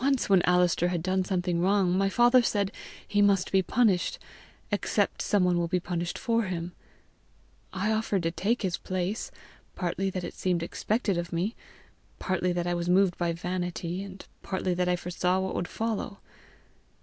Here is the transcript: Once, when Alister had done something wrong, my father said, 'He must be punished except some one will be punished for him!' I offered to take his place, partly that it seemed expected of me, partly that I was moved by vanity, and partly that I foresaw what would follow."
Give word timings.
Once, 0.00 0.26
when 0.30 0.40
Alister 0.46 0.88
had 0.88 1.02
done 1.02 1.22
something 1.22 1.60
wrong, 1.60 1.92
my 1.92 2.08
father 2.08 2.40
said, 2.40 2.72
'He 3.06 3.20
must 3.20 3.52
be 3.52 3.60
punished 3.60 4.18
except 4.72 5.20
some 5.20 5.44
one 5.44 5.58
will 5.58 5.68
be 5.68 5.78
punished 5.78 6.16
for 6.18 6.44
him!' 6.44 6.72
I 7.70 7.92
offered 7.92 8.22
to 8.22 8.30
take 8.30 8.62
his 8.62 8.78
place, 8.78 9.30
partly 9.74 10.08
that 10.08 10.24
it 10.24 10.32
seemed 10.32 10.62
expected 10.62 11.18
of 11.18 11.30
me, 11.30 11.54
partly 12.18 12.52
that 12.54 12.66
I 12.66 12.72
was 12.72 12.88
moved 12.88 13.18
by 13.18 13.32
vanity, 13.32 14.02
and 14.02 14.24
partly 14.42 14.72
that 14.72 14.88
I 14.88 14.96
foresaw 14.96 15.40
what 15.40 15.54
would 15.54 15.68
follow." 15.68 16.20